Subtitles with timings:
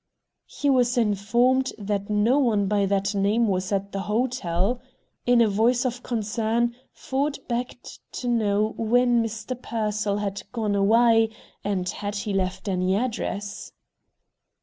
[0.47, 4.81] He was informed that no one by that name was at the hotel.
[5.27, 9.55] In a voice of concern Ford begged to know when Mr.
[9.55, 11.29] Pearsall had gone away,
[11.63, 13.73] and had he left any address.